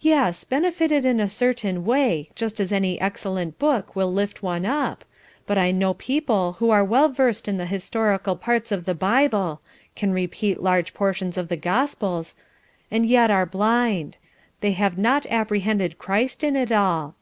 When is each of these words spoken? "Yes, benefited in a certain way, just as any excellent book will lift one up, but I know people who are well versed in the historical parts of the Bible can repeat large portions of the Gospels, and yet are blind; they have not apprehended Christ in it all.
"Yes, 0.00 0.44
benefited 0.44 1.04
in 1.04 1.18
a 1.18 1.28
certain 1.28 1.84
way, 1.84 2.30
just 2.36 2.60
as 2.60 2.70
any 2.70 3.00
excellent 3.00 3.58
book 3.58 3.96
will 3.96 4.12
lift 4.12 4.40
one 4.40 4.64
up, 4.64 5.04
but 5.48 5.58
I 5.58 5.72
know 5.72 5.94
people 5.94 6.52
who 6.60 6.70
are 6.70 6.84
well 6.84 7.08
versed 7.08 7.48
in 7.48 7.56
the 7.56 7.66
historical 7.66 8.36
parts 8.36 8.70
of 8.70 8.84
the 8.84 8.94
Bible 8.94 9.60
can 9.96 10.12
repeat 10.12 10.62
large 10.62 10.94
portions 10.94 11.36
of 11.36 11.48
the 11.48 11.56
Gospels, 11.56 12.36
and 12.88 13.04
yet 13.04 13.32
are 13.32 13.46
blind; 13.46 14.16
they 14.60 14.70
have 14.78 14.96
not 14.96 15.26
apprehended 15.28 15.98
Christ 15.98 16.44
in 16.44 16.54
it 16.54 16.70
all. 16.70 17.16